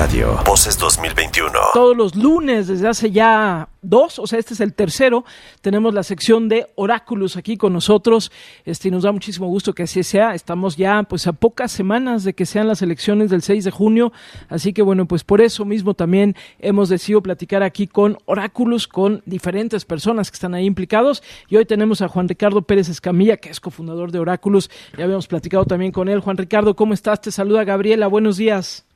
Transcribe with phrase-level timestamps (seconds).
[0.00, 0.38] Radio.
[0.46, 1.52] Voces 2021.
[1.74, 5.26] Todos los lunes, desde hace ya dos, o sea, este es el tercero,
[5.60, 8.32] tenemos la sección de Oráculos aquí con nosotros.
[8.64, 10.34] Este, y nos da muchísimo gusto que así sea.
[10.34, 14.10] Estamos ya pues a pocas semanas de que sean las elecciones del 6 de junio.
[14.48, 19.22] Así que bueno, pues por eso mismo también hemos decidido platicar aquí con Oráculos, con
[19.26, 21.22] diferentes personas que están ahí implicados.
[21.50, 24.70] Y hoy tenemos a Juan Ricardo Pérez Escamilla, que es cofundador de Oráculos.
[24.96, 26.20] Ya habíamos platicado también con él.
[26.20, 27.20] Juan Ricardo, ¿cómo estás?
[27.20, 28.06] Te saluda Gabriela.
[28.06, 28.86] Buenos días.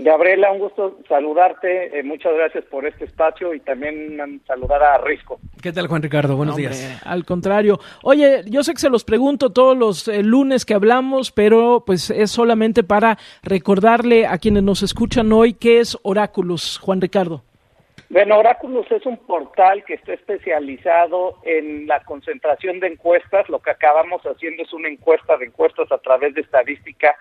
[0.00, 1.98] Gabriela, un gusto saludarte.
[1.98, 5.40] Eh, muchas gracias por este espacio y también saludar a Risco.
[5.60, 6.36] ¿Qué tal, Juan Ricardo?
[6.36, 7.02] Buenos días.
[7.04, 7.80] Al contrario.
[8.04, 12.10] Oye, yo sé que se los pregunto todos los eh, lunes que hablamos, pero pues
[12.10, 17.42] es solamente para recordarle a quienes nos escuchan hoy qué es Oráculos, Juan Ricardo.
[18.08, 23.48] Bueno, Oráculos es un portal que está especializado en la concentración de encuestas.
[23.48, 27.16] Lo que acabamos haciendo es una encuesta de encuestas a través de estadística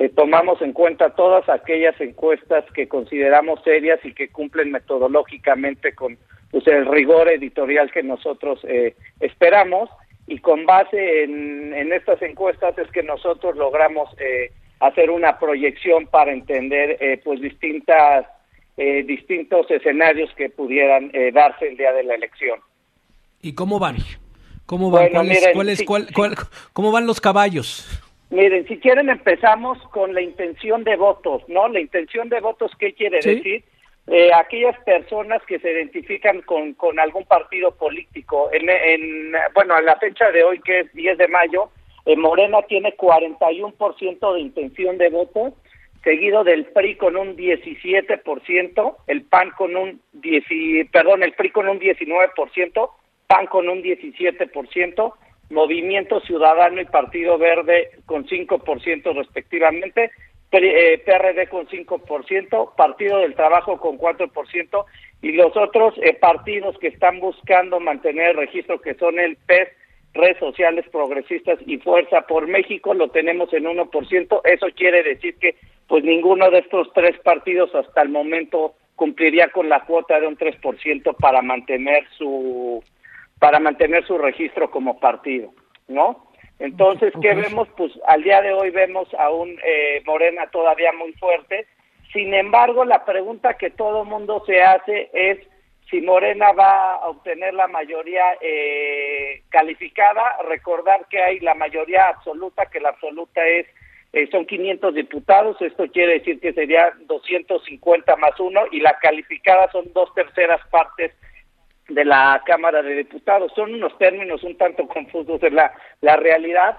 [0.00, 6.16] eh, tomamos en cuenta todas aquellas encuestas que consideramos serias y que cumplen metodológicamente con
[6.50, 9.90] pues, el rigor editorial que nosotros eh, esperamos
[10.26, 16.32] y con base en, estas encuestas es que nosotros logramos eh, hacer una proyección para
[16.32, 18.26] entender pues distintas
[18.76, 22.58] distintos escenarios que pudieran darse el día de la elección.
[23.42, 23.96] ¿Y cómo van?
[24.64, 25.10] ¿Cómo van?
[26.72, 28.09] ¿Cómo van los caballos?
[28.30, 31.68] Miren, si quieren empezamos con la intención de votos, ¿no?
[31.68, 33.64] La intención de votos, ¿qué quiere decir?
[34.06, 38.48] Eh, aquellas personas que se identifican con, con algún partido político.
[38.52, 41.70] En, en, bueno, a la fecha de hoy, que es 10 de mayo,
[42.06, 45.54] eh, Morena tiene 41% de intención de voto,
[46.02, 50.44] seguido del PRI con un 17%, el PAN con un 10,
[50.90, 52.90] perdón, el PRI con un 19%,
[53.26, 55.14] PAN con un 17%,
[55.50, 60.10] Movimiento Ciudadano y Partido Verde con 5% respectivamente,
[60.50, 64.84] PRD eh, con 5%, Partido del Trabajo con 4%
[65.22, 69.68] y los otros eh, partidos que están buscando mantener el registro que son el PES,
[70.12, 74.40] Redes Sociales Progresistas y Fuerza por México lo tenemos en 1%.
[74.44, 75.54] Eso quiere decir que
[75.86, 80.36] pues ninguno de estos tres partidos hasta el momento cumpliría con la cuota de un
[80.36, 82.82] 3% para mantener su
[83.40, 85.52] para mantener su registro como partido,
[85.88, 86.30] ¿no?
[86.60, 87.68] Entonces, ¿qué vemos?
[87.76, 91.66] Pues al día de hoy vemos a un eh, Morena todavía muy fuerte.
[92.12, 95.38] Sin embargo, la pregunta que todo mundo se hace es
[95.90, 100.36] si Morena va a obtener la mayoría eh, calificada.
[100.46, 103.66] Recordar que hay la mayoría absoluta, que la absoluta es
[104.12, 109.70] eh, son 500 diputados, esto quiere decir que sería 250 más uno, y la calificada
[109.70, 111.12] son dos terceras partes
[111.90, 113.52] de la Cámara de Diputados.
[113.54, 116.78] Son unos términos un tanto confusos de la, la realidad,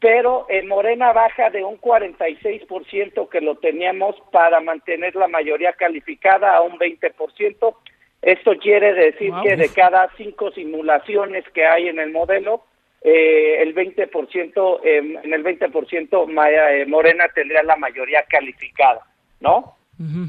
[0.00, 6.56] pero en Morena baja de un 46% que lo teníamos para mantener la mayoría calificada
[6.56, 7.76] a un 20%.
[8.22, 12.64] Esto quiere decir que de cada cinco simulaciones que hay en el modelo,
[13.02, 19.06] eh, el 20%, eh, en el 20% eh, Morena tendría la mayoría calificada,
[19.40, 19.76] ¿no?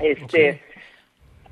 [0.00, 0.60] este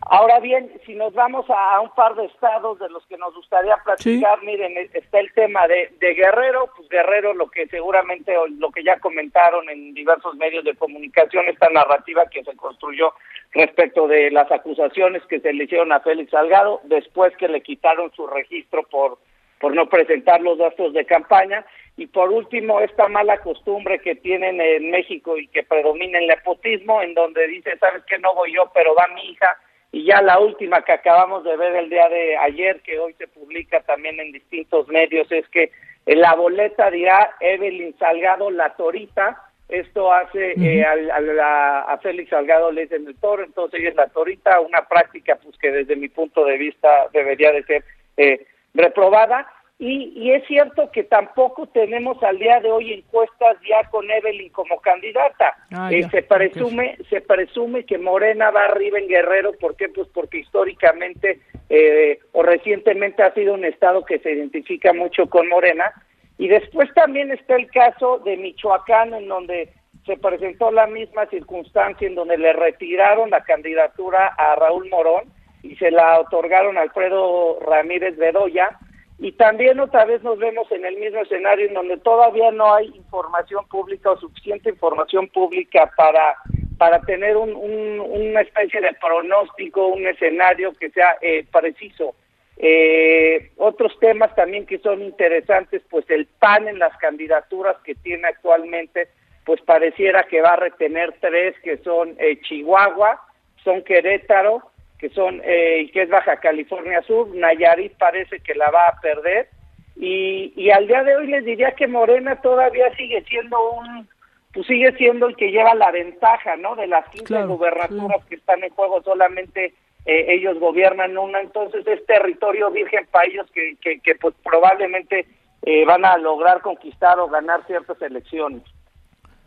[0.06, 3.76] Ahora bien, si nos vamos a, un par de estados de los que nos gustaría
[3.84, 8.98] platicar, miren, está el tema de, Guerrero, pues Guerrero lo que seguramente, lo que ya
[9.00, 13.14] comentaron en diversos medios de comunicación, esta narrativa que se construyó
[13.52, 18.12] respecto de las acusaciones que se le hicieron a Félix Salgado, después que le quitaron
[18.12, 19.18] su registro por,
[19.58, 21.64] por no presentar los datos de campaña,
[21.96, 27.00] y por último, esta mala costumbre que tienen en México y que predomina el nepotismo,
[27.00, 29.56] en donde dice, sabes que no voy yo, pero va mi hija,
[29.94, 33.28] y ya la última que acabamos de ver el día de ayer, que hoy se
[33.28, 35.70] publica también en distintos medios, es que
[36.04, 42.82] en la boleta dirá Evelyn Salgado La Torita, esto hace eh, a, Félix Salgado le
[42.82, 46.44] dicen el toro, entonces ella es La Torita, una práctica pues que desde mi punto
[46.44, 47.84] de vista debería de ser
[48.16, 48.44] eh,
[48.74, 49.46] reprobada,
[49.78, 54.80] y, es cierto que tampoco tenemos al día de hoy encuestas ya con Evelyn como
[54.80, 55.52] candidata.
[55.72, 59.88] Ah, eh, se presume, se presume que Morena va arriba en Guerrero, ¿por qué?
[59.88, 65.48] Pues porque históricamente eh, o recientemente ha sido un estado que se identifica mucho con
[65.48, 65.92] Morena.
[66.38, 69.70] Y después también está el caso de Michoacán, en donde
[70.06, 75.24] se presentó la misma circunstancia, en donde le retiraron la candidatura a Raúl Morón
[75.62, 78.78] y se la otorgaron a Alfredo Ramírez Bedoya
[79.18, 82.86] y también otra vez nos vemos en el mismo escenario en donde todavía no hay
[82.86, 86.36] información pública o suficiente información pública para
[86.78, 92.14] para tener un, una especie de pronóstico, un escenario que sea eh, preciso.
[92.56, 98.28] Eh, otros temas también que son interesantes, pues el PAN en las candidaturas que tiene
[98.28, 99.08] actualmente,
[99.44, 103.20] pues pareciera que va a retener tres, que son eh, Chihuahua,
[103.62, 104.62] son Querétaro,
[105.04, 109.50] que son eh, que es Baja California Sur, Nayarit parece que la va a perder
[109.96, 114.08] y, y al día de hoy les diría que Morena todavía sigue siendo un
[114.54, 116.74] pues sigue siendo el que lleva la ventaja, ¿no?
[116.74, 119.74] De las 15 gubernaturas que están en juego solamente
[120.06, 125.26] eh, ellos gobiernan una, entonces es territorio virgen para ellos que, que, que pues probablemente
[125.64, 128.62] eh, van a lograr conquistar o ganar ciertas elecciones.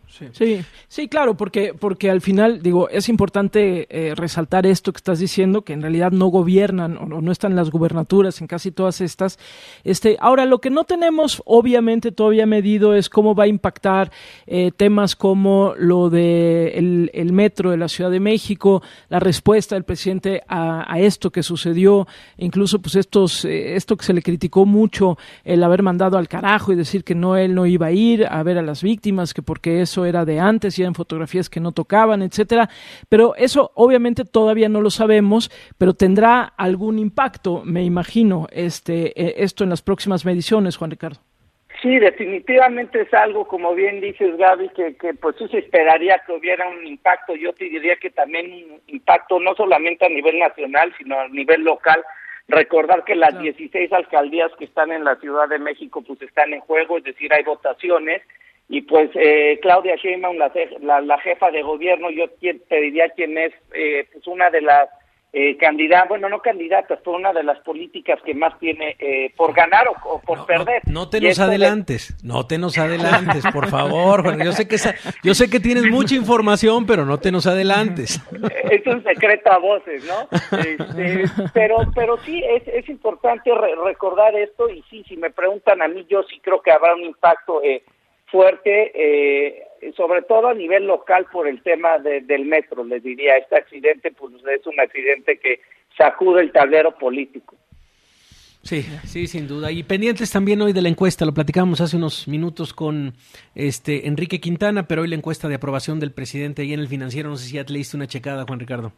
[0.09, 0.65] Sí.
[0.87, 5.63] sí, claro, porque, porque al final, digo, es importante eh, resaltar esto que estás diciendo,
[5.63, 9.37] que en realidad no gobiernan o no están las gubernaturas en casi todas estas.
[9.83, 14.11] Este, ahora, lo que no tenemos, obviamente, todavía medido es cómo va a impactar
[14.47, 19.83] eh, temas como lo de el, metro de la Ciudad de México, la respuesta del
[19.83, 22.07] presidente a, esto que sucedió,
[22.37, 26.71] incluso pues estos, eh, esto que se le criticó mucho, el haber mandado al carajo
[26.71, 29.41] y decir que no, él no iba a ir a ver a las víctimas, que
[29.41, 32.69] porque eso era de antes y eran fotografías que no tocaban, etcétera.
[33.09, 39.35] Pero eso obviamente todavía no lo sabemos, pero tendrá algún impacto, me imagino, este, eh,
[39.37, 41.19] esto en las próximas mediciones, Juan Ricardo.
[41.81, 46.33] Sí, definitivamente es algo, como bien dices Gaby, que, que pues sí se esperaría que
[46.33, 47.35] hubiera un impacto.
[47.35, 51.61] Yo te diría que también un impacto no solamente a nivel nacional, sino a nivel
[51.63, 52.03] local.
[52.47, 56.61] Recordar que las 16 alcaldías que están en la Ciudad de México pues están en
[56.61, 58.23] juego, es decir, hay votaciones
[58.69, 63.53] y pues eh, Claudia Sheinbaum, la, la, jefa de gobierno, yo te diría quién es
[63.73, 64.89] eh, pues una de las
[65.31, 69.53] eh, candidatas, bueno, no candidatas, pero una de las políticas que más tiene eh, por
[69.53, 70.81] ganar o, por perder.
[70.85, 74.77] No, te nos adelantes, no te nos adelantes, por favor, Yo sé que
[75.23, 78.21] yo sé que tienes mucha información, pero no te nos adelantes.
[78.69, 80.27] Es un secreto a voces, ¿no?
[80.57, 81.23] Este,
[81.53, 83.51] pero, pero sí es, es importante
[83.85, 87.03] recordar esto y sí, si me preguntan a mí, yo sí creo que habrá un
[87.03, 87.61] impacto.
[87.63, 87.83] Eh,
[88.27, 89.63] fuerte, eh,
[89.95, 94.33] sobre todo a nivel local por el tema del metro, les diría, este accidente pues
[94.35, 95.61] es un accidente que
[95.97, 97.55] sacude el tablero político.
[98.63, 99.71] Sí, sí, sin duda.
[99.71, 103.13] Y pendientes también hoy de la encuesta, lo platicamos hace unos minutos con
[103.55, 107.29] este Enrique Quintana, pero hoy la encuesta de aprobación del presidente ahí en el financiero,
[107.29, 108.91] no sé si ya te leíste una checada, Juan Ricardo.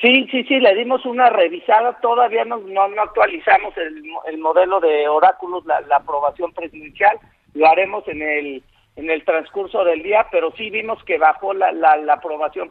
[0.00, 5.06] Sí, sí, sí, le dimos una revisada, todavía no, no, actualizamos el, el, modelo de
[5.06, 7.20] oráculos, la aprobación presidencial,
[7.54, 8.62] lo haremos en el
[8.96, 12.70] en el transcurso del día, pero sí vimos que bajó la, la, aprobación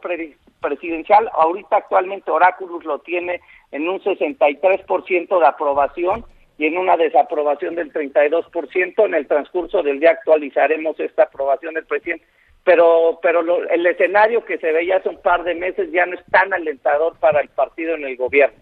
[0.59, 1.29] presidencial.
[1.33, 3.41] Ahorita actualmente Oráculos lo tiene
[3.71, 6.23] en un 63% de aprobación
[6.57, 9.05] y en una desaprobación del 32%.
[9.05, 12.25] En el transcurso del día actualizaremos esta aprobación del presidente.
[12.63, 16.23] Pero, pero el escenario que se veía hace un par de meses ya no es
[16.27, 18.59] tan alentador para el partido en el gobierno.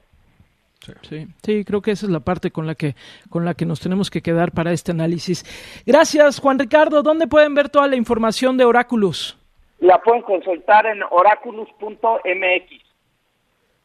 [1.01, 1.27] Sí.
[1.43, 2.95] sí, creo que esa es la parte con la que
[3.29, 5.45] con la que nos tenemos que quedar para este análisis.
[5.85, 7.03] Gracias, Juan Ricardo.
[7.03, 9.37] ¿Dónde pueden ver toda la información de Oráculos?
[9.79, 12.89] La pueden consultar en oráculos.mx.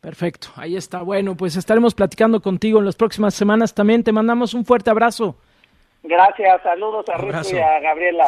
[0.00, 1.02] Perfecto, ahí está.
[1.02, 4.04] Bueno, pues estaremos platicando contigo en las próximas semanas también.
[4.04, 5.36] Te mandamos un fuerte abrazo.
[6.02, 8.26] Gracias, saludos a Ruth y a Gabriela.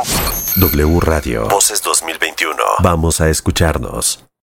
[0.58, 1.48] W Radio.
[1.48, 2.56] Voces 2021.
[2.82, 4.26] Vamos a escucharnos.